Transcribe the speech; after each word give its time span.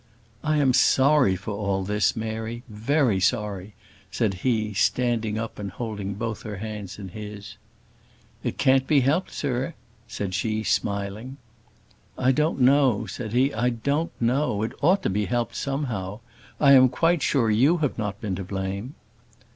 "I 0.43 0.57
am 0.57 0.73
sorry 0.73 1.35
for 1.35 1.51
all 1.51 1.83
this, 1.83 2.15
Mary; 2.15 2.63
very 2.67 3.19
sorry," 3.19 3.75
said 4.09 4.33
he, 4.41 4.73
standing 4.73 5.37
up, 5.37 5.59
and 5.59 5.69
holding 5.69 6.15
both 6.15 6.41
her 6.41 6.57
hands 6.57 6.97
in 6.97 7.09
his. 7.09 7.55
"It 8.43 8.57
can't 8.57 8.87
be 8.87 9.01
helped, 9.01 9.31
sir," 9.31 9.75
said 10.07 10.33
she, 10.33 10.63
smiling. 10.63 11.37
"I 12.17 12.31
don't 12.31 12.61
know," 12.61 13.05
said 13.05 13.31
he; 13.33 13.53
"I 13.53 13.69
don't 13.69 14.11
know 14.19 14.63
it 14.63 14.71
ought 14.81 15.03
to 15.03 15.09
be 15.11 15.25
helped 15.25 15.55
somehow 15.55 16.21
I 16.59 16.71
am 16.71 16.89
quite 16.89 17.21
sure 17.21 17.51
you 17.51 17.77
have 17.85 17.95
not 17.99 18.19
been 18.19 18.33
to 18.37 18.43
blame." 18.43 18.95